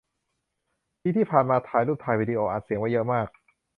[1.01, 3.27] ปีที่ผ่านมา ถ่ายรูป ถ่ายวีดิโอ อัดเสียง ไว้เยอะมาก